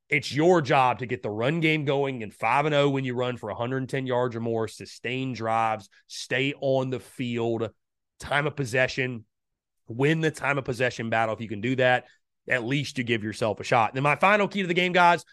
[0.09, 3.15] It's your job to get the run game going and 5 and 0 when you
[3.15, 7.69] run for 110 yards or more, sustain drives, stay on the field,
[8.19, 9.25] time of possession,
[9.87, 11.33] win the time of possession battle.
[11.33, 12.05] If you can do that,
[12.47, 13.91] at least you give yourself a shot.
[13.91, 15.23] And then my final key to the game, guys,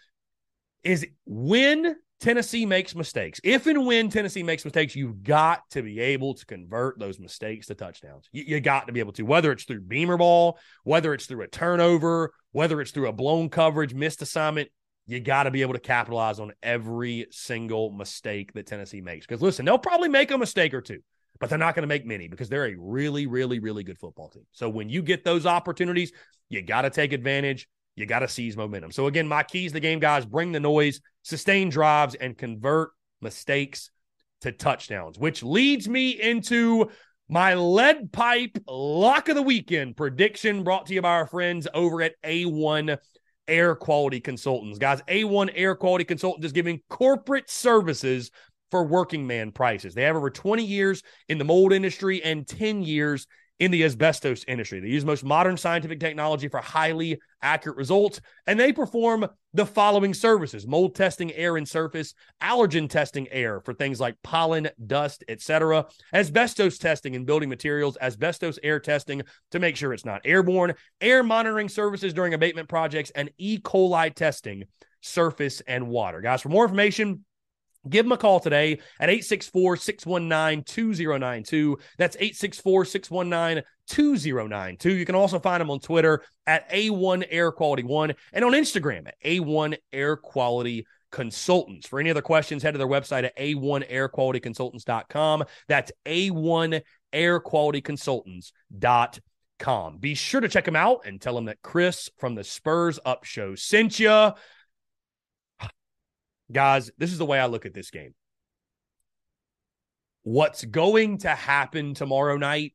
[0.83, 3.39] is win Tennessee makes mistakes.
[3.43, 7.67] If and when Tennessee makes mistakes, you've got to be able to convert those mistakes
[7.67, 8.27] to touchdowns.
[8.33, 11.43] You, you, got to be able to, whether it's through Beamer ball, whether it's through
[11.43, 14.69] a turnover, whether it's through a blown coverage, missed assignment.
[15.07, 19.25] You got to be able to capitalize on every single mistake that Tennessee makes.
[19.25, 20.99] Because listen, they'll probably make a mistake or two,
[21.39, 24.29] but they're not going to make many because they're a really, really, really good football
[24.29, 24.45] team.
[24.51, 26.11] So when you get those opportunities,
[26.49, 27.67] you got to take advantage.
[27.95, 28.91] You got to seize momentum.
[28.91, 32.91] So again, my keys to the game, guys, bring the noise sustain drives, and convert
[33.21, 33.91] mistakes
[34.41, 36.89] to touchdowns, which leads me into
[37.27, 42.01] my lead pipe lock of the weekend prediction brought to you by our friends over
[42.01, 42.97] at A1
[43.47, 44.79] Air Quality Consultants.
[44.79, 48.31] Guys, A1 Air Quality Consultants is giving corporate services
[48.71, 49.93] for working man prices.
[49.93, 53.27] They have over 20 years in the mold industry and 10 years
[53.59, 54.79] in the asbestos industry.
[54.79, 60.13] They use most modern scientific technology for highly accurate results, and they perform the following
[60.13, 65.85] services mold testing air and surface, allergen testing air for things like pollen, dust, etc.,
[66.13, 69.21] asbestos testing in building materials, asbestos air testing
[69.51, 73.59] to make sure it's not airborne, air monitoring services during abatement projects, and E.
[73.59, 74.63] coli testing,
[75.01, 76.21] surface and water.
[76.21, 77.23] Guys, for more information,
[77.87, 81.77] Give them a call today at 864 619 2092.
[81.97, 84.93] That's 864 619 2092.
[84.93, 89.07] You can also find them on Twitter at A1 Air Quality 1 and on Instagram
[89.07, 91.87] at A1 Air Quality Consultants.
[91.87, 95.43] For any other questions, head to their website at A1AirQualityConsultants.com.
[95.67, 99.97] That's A1 Air Quality Consultants.com.
[99.99, 103.23] Be sure to check them out and tell them that Chris from the Spurs Up
[103.23, 104.31] Show sent you.
[106.51, 108.13] Guys, this is the way I look at this game.
[110.23, 112.73] What's going to happen tomorrow night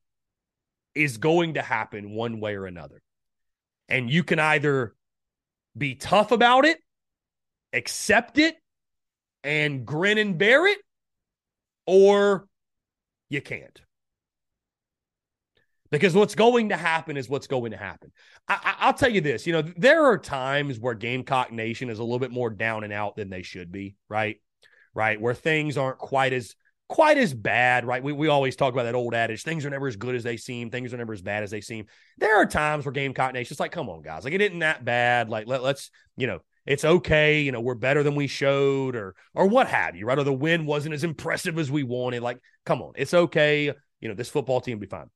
[0.94, 3.02] is going to happen one way or another.
[3.88, 4.94] And you can either
[5.76, 6.78] be tough about it,
[7.72, 8.56] accept it,
[9.42, 10.78] and grin and bear it,
[11.86, 12.46] or
[13.28, 13.80] you can't.
[15.94, 18.10] because what's going to happen is what's going to happen.
[18.48, 22.02] I, will tell you this, you know, there are times where Gamecock Nation is a
[22.02, 24.40] little bit more down and out than they should be, right?
[24.92, 26.56] Right, where things aren't quite as
[26.88, 28.02] quite as bad, right?
[28.02, 30.36] We, we always talk about that old adage things are never as good as they
[30.36, 31.86] seem, things are never as bad as they seem.
[32.18, 35.28] There are times where Gamecock Nation's like, come on, guys, like it isn't that bad.
[35.28, 39.14] Like, let, let's, you know, it's okay, you know, we're better than we showed, or
[39.34, 40.18] or what have you, right?
[40.18, 42.22] Or the win wasn't as impressive as we wanted.
[42.22, 43.70] Like, come on, it's okay.
[44.00, 45.10] You know, this football team will be fine.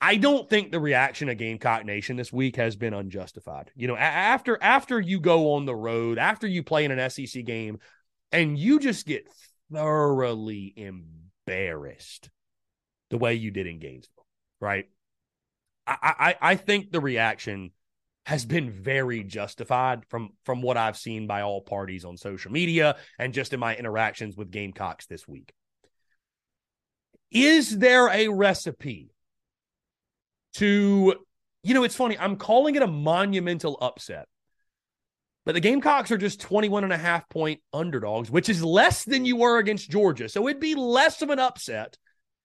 [0.00, 3.72] I don't think the reaction of Gamecock Nation this week has been unjustified.
[3.74, 7.44] You know, after after you go on the road, after you play in an SEC
[7.44, 7.78] game,
[8.30, 9.26] and you just get
[9.72, 12.30] thoroughly embarrassed
[13.10, 14.26] the way you did in Gainesville,
[14.60, 14.86] right?
[15.86, 17.72] I, I, I think the reaction
[18.26, 22.96] has been very justified from from what I've seen by all parties on social media
[23.18, 25.52] and just in my interactions with Gamecocks this week.
[27.30, 29.12] Is there a recipe
[30.54, 31.14] to,
[31.62, 34.28] you know, it's funny, I'm calling it a monumental upset.
[35.48, 39.24] But the Gamecocks are just 21 and a half point underdogs, which is less than
[39.24, 40.28] you were against Georgia.
[40.28, 41.96] So it'd be less of an upset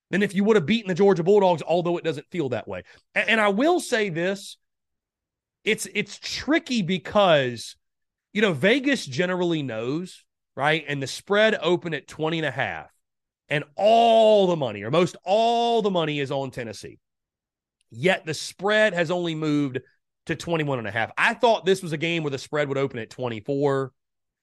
[0.10, 2.84] than if you would have beaten the Georgia Bulldogs, although it doesn't feel that way.
[3.14, 4.56] And, and I will say this
[5.66, 7.76] it's it's tricky because
[8.32, 10.24] you know Vegas generally knows,
[10.56, 10.86] right?
[10.88, 12.90] And the spread open at 20 and a half
[13.50, 17.00] and all the money or most all the money is on Tennessee.
[17.92, 19.80] Yet the spread has only moved
[20.26, 21.12] to 21 and a half.
[21.18, 23.92] I thought this was a game where the spread would open at 24,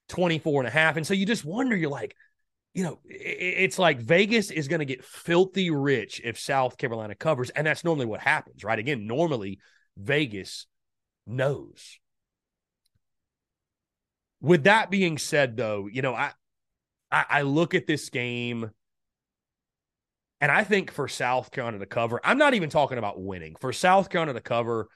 [0.09, 0.97] 24 and a half.
[0.97, 2.15] And so you just wonder, you're like,
[2.73, 7.49] you know, it's like Vegas is going to get filthy rich if South Carolina covers.
[7.49, 8.79] And that's normally what happens, right?
[8.79, 9.59] Again, normally
[9.97, 10.67] Vegas
[11.27, 11.99] knows.
[14.39, 16.31] With that being said, though, you know, I,
[17.11, 18.71] I, I look at this game
[20.39, 23.55] and I think for South Carolina to cover, I'm not even talking about winning.
[23.59, 24.87] For South Carolina to cover,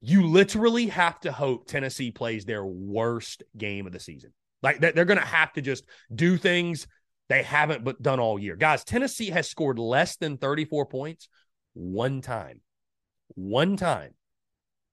[0.00, 4.32] you literally have to hope Tennessee plays their worst game of the season.
[4.62, 5.84] Like they're going to have to just
[6.14, 6.86] do things
[7.28, 8.56] they haven't but done all year.
[8.56, 11.28] Guys, Tennessee has scored less than 34 points
[11.74, 12.60] one time.
[13.28, 14.14] One time.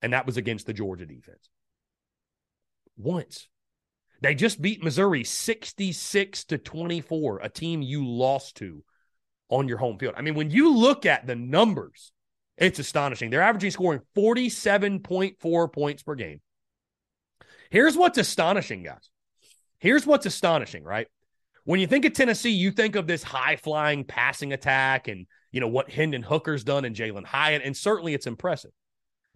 [0.02, 1.50] And that was against the Georgia defense.
[2.96, 3.48] Once.
[4.22, 8.84] They just beat Missouri 66 to 24, a team you lost to
[9.50, 10.16] on your home field.
[10.18, 12.12] I mean, when you look at the numbers,
[12.58, 13.30] it's astonishing.
[13.30, 16.42] They're averaging scoring 47.4 points per game.
[17.70, 19.10] Here's what's astonishing, guys.
[19.80, 21.08] Here's what's astonishing, right?
[21.66, 25.60] When you think of Tennessee, you think of this high flying passing attack and, you
[25.60, 28.72] know, what Hendon Hooker's done and Jalin Hyatt, and certainly it's impressive.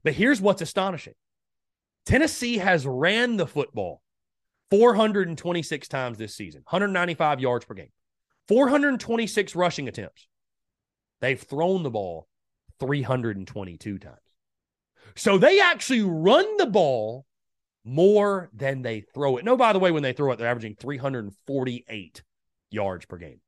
[0.04, 1.14] But here's what's astonishing
[2.06, 4.02] Tennessee has ran the football
[4.72, 7.92] 426 times this season, 195 yards per game.
[8.48, 10.28] 426 rushing attempts.
[11.20, 12.28] They've thrown the ball
[12.82, 14.18] 322 times.
[15.16, 17.26] So they actually run the ball
[17.86, 19.46] more than they throw it.
[19.46, 22.24] No, by the way, when they throw it, they're averaging 348
[22.70, 23.40] yards per game.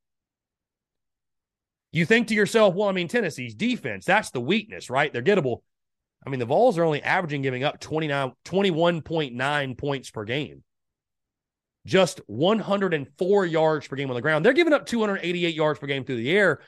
[1.92, 5.12] You think to yourself, well, I mean, Tennessee's defense, that's the weakness, right?
[5.12, 5.60] They're gettable.
[6.26, 10.64] I mean, the Vols are only averaging giving up 29, 21.9 points per game
[11.86, 14.46] just 104 yards per game on the ground.
[14.46, 16.60] They're giving up 288 yards per game through the air.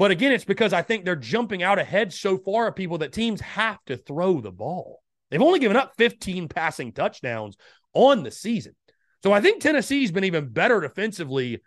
[0.00, 3.12] But again, it's because I think they're jumping out ahead so far of people that
[3.12, 5.02] teams have to throw the ball.
[5.30, 7.58] They've only given up 15 passing touchdowns
[7.92, 8.74] on the season.
[9.22, 11.60] So I think Tennessee's been even better defensively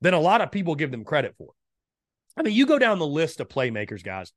[0.00, 1.54] than a lot of people give them credit for.
[2.36, 4.32] I mean, you go down the list of playmakers, guys.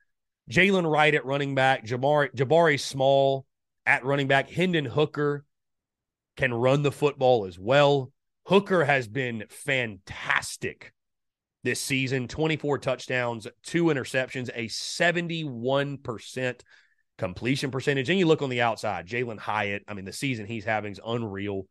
[0.50, 3.46] Jaylen Wright at running back, Jabari, Jabari Small
[3.86, 5.46] at running back, Hendon Hooker
[6.36, 8.12] can run the football as well.
[8.48, 10.94] Hooker has been fantastic
[11.66, 16.62] this season 24 touchdowns, two interceptions, a 71%
[17.18, 18.10] completion percentage.
[18.10, 21.02] And you look on the outside, Jalin Hyatt, I mean, the season he's having is
[21.06, 21.64] unreal.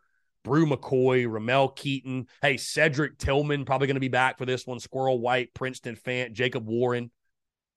[0.43, 2.27] Bru McCoy, Ramel Keyton.
[2.43, 4.79] Hey, Cedric Tillman probably going to be back for this one.
[4.79, 7.11] Squirrel White, Princeton Fant, Jacob Warren,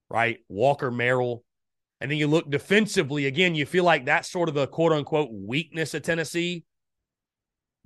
[0.09, 0.39] right?
[0.49, 1.43] Walker Merrill.
[2.01, 5.29] And then you look defensively again, you feel like that's sort of the quote unquote
[5.31, 6.65] weakness of Tennessee.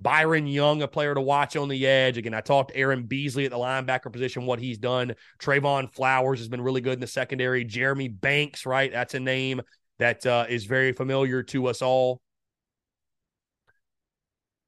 [0.02, 2.18] Byron Young, a player to watch on the edge.
[2.18, 5.14] Again, I talked Aaron Beasley at the linebacker position, what he's done.
[5.40, 7.64] Trevon Flowers has been really good in the secondary.
[7.64, 8.90] Jeremy Banks, right?
[8.90, 9.62] That's a name
[9.98, 12.20] that uh, is very familiar to us all.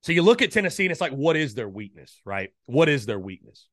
[0.03, 2.51] So you look at Tennessee and it's like, what is their weakness, right?
[2.67, 3.67] What is their weakness?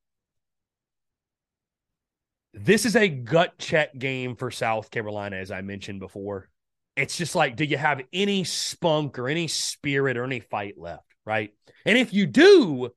[2.53, 6.49] This is a gut check game for South Carolina, as I mentioned before.
[6.95, 11.11] It's just like, do you have any spunk or any spirit or any fight left?
[11.26, 11.53] Right?
[11.86, 12.89] And if you do,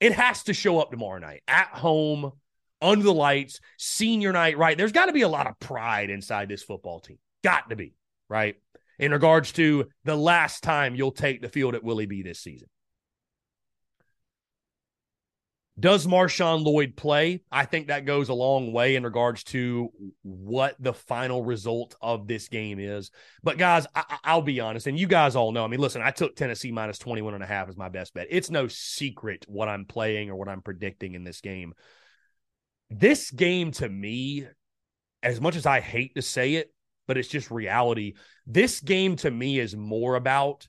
[0.00, 2.32] it has to show up tomorrow night at home
[2.80, 4.76] under the lights, senior night, right?
[4.76, 7.18] There's got to be a lot of pride inside this football team.
[7.42, 7.94] Got to be,
[8.28, 8.56] right?
[8.98, 12.68] In regards to the last time you'll take the field at Willie B this season.
[15.78, 17.42] Does Marshawn Lloyd play?
[17.52, 22.26] I think that goes a long way in regards to what the final result of
[22.26, 23.12] this game is.
[23.44, 25.64] But guys, I, will be honest, and you guys all know.
[25.64, 28.26] I mean, listen, I took Tennessee minus 21 and a half as my best bet.
[28.28, 31.74] It's no secret what I'm playing or what I'm predicting in this game.
[32.90, 34.48] This game to me,
[35.22, 36.72] as much as I hate to say it,
[37.06, 38.14] but it's just reality.
[38.46, 40.66] This game to me is more about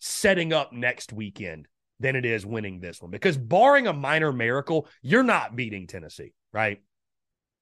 [0.00, 1.66] setting up next weekend
[2.04, 6.34] than it is winning this one because barring a minor miracle, you're not beating Tennessee,
[6.52, 6.82] right?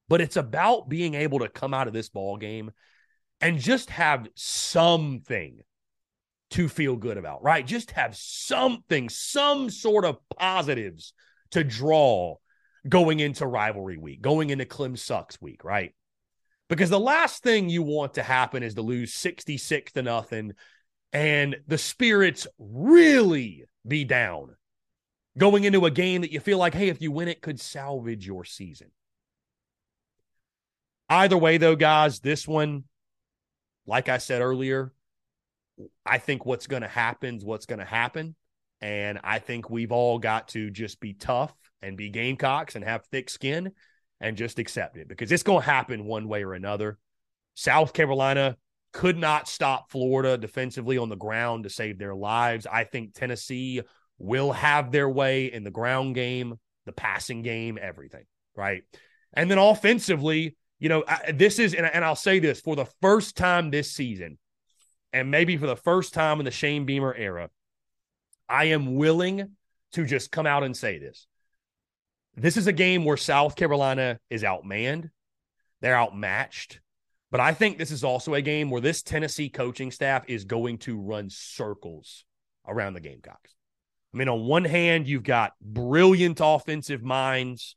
[0.08, 2.72] But it's about being able to come out of this ball game
[3.40, 5.60] and just have something
[6.50, 7.64] to feel good about, right?
[7.64, 11.12] Just have something, some sort of positives
[11.52, 12.34] to draw
[12.88, 15.94] going into rivalry week, going into Clem Sucks week, right?
[16.68, 20.50] Because the last thing you want to happen is to lose 66 to nothing
[21.12, 24.56] and the spirits really be down
[25.38, 28.26] going into a game that you feel like, hey, if you win it, could salvage
[28.26, 28.90] your season.
[31.08, 32.84] Either way, though, guys, this one,
[33.86, 34.92] like I said earlier,
[36.06, 38.34] I think what's going to happen is what's going to happen.
[38.80, 43.04] And I think we've all got to just be tough and be Gamecocks and have
[43.06, 43.72] thick skin
[44.20, 46.98] and just accept it because it's going to happen one way or another.
[47.54, 48.56] South Carolina
[48.92, 52.66] could not stop Florida defensively on the ground to save their lives.
[52.70, 53.82] I think Tennessee
[54.18, 58.24] will have their way in the ground game, the passing game, everything,
[58.54, 58.82] right?
[59.32, 63.36] And then offensively, you know, this is, and, and I'll say this for the first
[63.36, 64.38] time this season,
[65.12, 67.50] and maybe for the first time in the Shane Beamer era,
[68.48, 69.56] I am willing
[69.92, 71.26] to just come out and say this.
[72.36, 75.10] This is a game where South Carolina is outmanned,
[75.80, 76.80] they're outmatched.
[77.32, 80.76] But I think this is also a game where this Tennessee coaching staff is going
[80.80, 82.26] to run circles
[82.68, 83.54] around the Gamecocks.
[84.12, 87.74] I mean, on one hand, you've got brilliant offensive minds.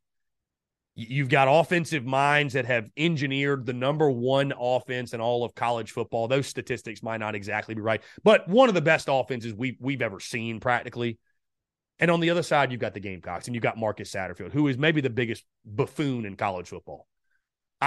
[0.94, 5.92] You've got offensive minds that have engineered the number one offense in all of college
[5.92, 6.28] football.
[6.28, 10.02] Those statistics might not exactly be right, but one of the best offenses we've, we've
[10.02, 11.18] ever seen practically.
[12.00, 14.68] And on the other side, you've got the Gamecocks and you've got Marcus Satterfield, who
[14.68, 17.08] is maybe the biggest buffoon in college football.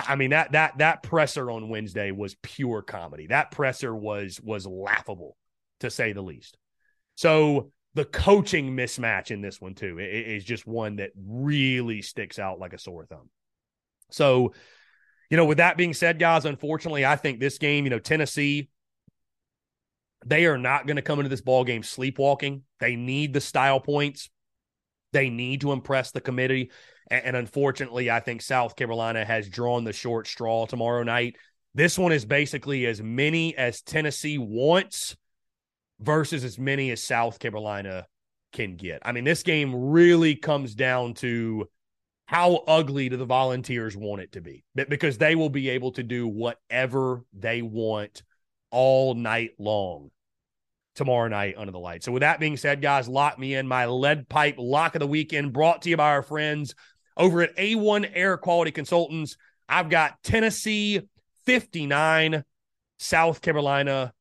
[0.07, 3.27] I mean that that that presser on Wednesday was pure comedy.
[3.29, 5.37] That presser was was laughable
[5.81, 6.57] to say the least.
[7.15, 12.59] So the coaching mismatch in this one too is just one that really sticks out
[12.59, 13.31] like a sore thumb.
[14.11, 14.55] So,
[15.31, 18.69] you know, with that being said, guys, unfortunately, I think this game, you know, Tennessee,
[20.25, 22.63] they are not going to come into this ball game sleepwalking.
[22.81, 24.31] They need the style points.
[25.13, 26.71] They need to impress the committee.
[27.11, 31.37] And, and unfortunately, I think South Carolina has drawn the short straw tomorrow night.
[31.75, 35.17] This one is basically as many as Tennessee wants
[36.01, 38.07] versus as many as South Carolina
[38.53, 39.01] can get.
[39.05, 41.69] I mean, this game really comes down to
[42.27, 46.03] how ugly do the volunteers want it to be because they will be able to
[46.03, 48.23] do whatever they want
[48.71, 50.11] all night long
[50.99, 52.05] tomorrow night under the lights.
[52.05, 53.67] So, with that being said, guys, lock me in.
[53.67, 56.75] My lead pipe lock of the weekend brought to you by our friends
[57.17, 59.37] over at A1 Air Quality Consultants.
[59.69, 61.01] I've got Tennessee
[61.47, 62.45] 59,
[62.99, 64.13] South Carolina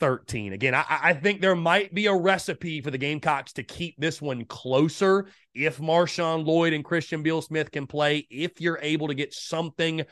[0.00, 0.52] 13.
[0.52, 4.20] Again, I, I, think there might be a recipe for the Gamecocks to keep this
[4.20, 9.14] one closer if Marshawn Lloyd and Christian Beal Smith can play, if you're able to
[9.14, 10.04] get something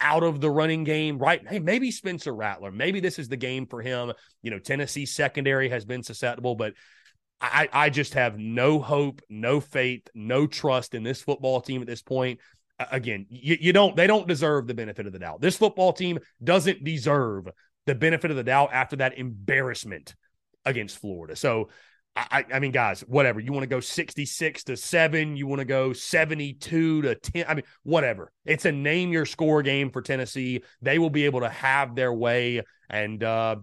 [0.00, 1.46] out of the running game, right?
[1.46, 2.70] Hey, maybe Spencer Rattler.
[2.70, 4.12] Maybe this is the game for him.
[4.42, 6.74] You know, Tennessee secondary has been susceptible, but
[7.40, 11.86] I, I just have no hope, no faith, no trust in this football team at
[11.86, 12.40] this point.
[12.92, 15.40] Again, you, you don't, they don't deserve the benefit of the doubt.
[15.40, 17.48] This football team doesn't deserve
[17.86, 20.14] the benefit of the doubt after that embarrassment
[20.64, 21.34] against Florida.
[21.34, 21.70] So,
[22.30, 23.40] I, I mean, guys, whatever.
[23.40, 27.44] You want to go 66 to 7, you want to go 72 to 10.
[27.48, 28.32] I mean, whatever.
[28.44, 30.62] It's a name your score game for Tennessee.
[30.82, 32.62] They will be able to have their way.
[32.90, 33.56] And, uh,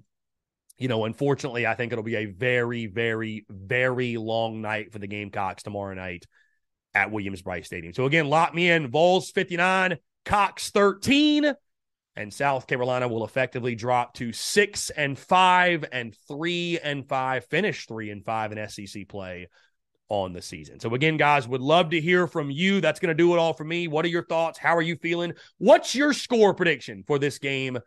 [0.77, 5.07] you know, unfortunately, I think it'll be a very, very, very long night for the
[5.07, 6.25] Gamecocks tomorrow night
[6.93, 7.93] at Williams-Brice Stadium.
[7.93, 8.89] So, again, lock me in.
[8.89, 11.53] Vols 59, Cox 13
[12.15, 17.87] and South Carolina will effectively drop to six and five and three and five, finish
[17.87, 19.47] three and five in SEC play
[20.07, 20.79] on the season.
[20.79, 22.79] So again, guys, would love to hear from you.
[22.79, 23.87] That's going to do it all for me.
[23.87, 24.59] What are your thoughts?
[24.59, 25.33] How are you feeling?
[25.57, 27.79] What's your score prediction for this game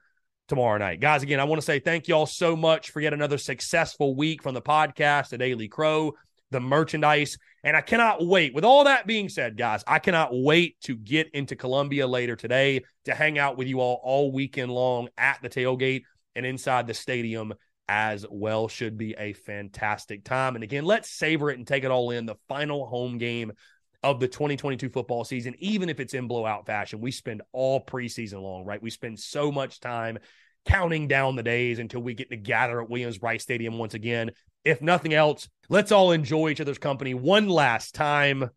[0.49, 1.01] tomorrow night?
[1.01, 4.15] Guys, again, I want to say thank you all so much for yet another successful
[4.15, 6.15] week from the podcast, The Daily Crow.
[6.51, 7.37] The merchandise.
[7.65, 8.55] And I cannot wait.
[8.55, 12.85] With all that being said, guys, I cannot wait to get into Columbia later today
[13.05, 16.03] to hang out with you all all weekend long at the tailgate
[16.37, 17.55] and inside the stadium
[17.89, 18.69] as well.
[18.69, 20.55] Should be a fantastic time.
[20.55, 22.27] And again, let's savor it and take it all in.
[22.27, 23.53] The final home game
[24.03, 27.01] of the 2022 football season, even if it's in blowout fashion.
[27.01, 28.81] We spend all preseason long, right?
[28.81, 30.19] We spend so much time
[30.67, 34.31] counting down the days until we get to gather at Williams-Brice Stadium once again.
[34.65, 38.51] If nothing else, let's all enjoy each other's company one last time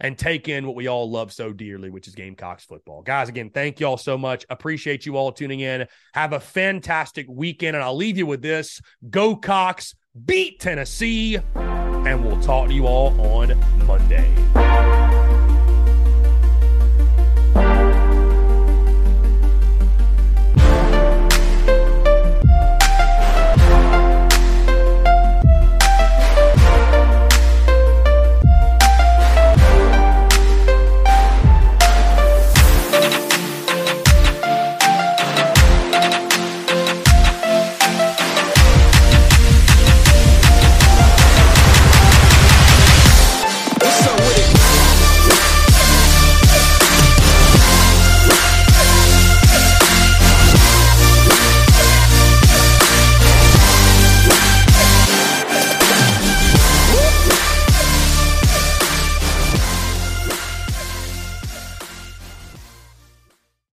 [0.00, 3.02] and take in what we all love so dearly, which is Gamecocks football.
[3.02, 4.44] Guys, again, thank you all so much.
[4.50, 5.86] Appreciate you all tuning in.
[6.14, 7.76] Have a fantastic weekend.
[7.76, 11.38] And I'll leave you with this Go Cox, beat Tennessee.
[11.54, 15.13] And we'll talk to you all on Monday.